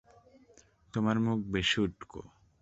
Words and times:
তোমার 0.93 1.17
মুখ 1.19 1.39
বেশি 1.53 1.77
উটকো। 1.81 2.21